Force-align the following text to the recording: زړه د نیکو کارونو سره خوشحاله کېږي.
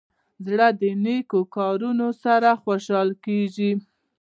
زړه 0.45 0.67
د 0.81 0.83
نیکو 1.03 1.39
کارونو 1.55 2.07
سره 2.23 2.49
خوشحاله 2.63 3.13
کېږي. 3.25 3.71